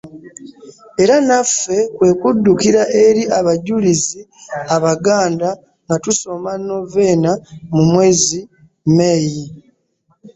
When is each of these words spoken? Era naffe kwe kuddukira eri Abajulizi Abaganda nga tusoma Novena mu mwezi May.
Era 1.03 1.15
naffe 1.27 1.77
kwe 1.95 2.09
kuddukira 2.19 2.81
eri 3.05 3.23
Abajulizi 3.39 4.19
Abaganda 4.75 5.49
nga 5.85 5.95
tusoma 6.03 6.51
Novena 6.67 7.31
mu 7.73 7.83
mwezi 7.91 8.39
May. 8.95 9.25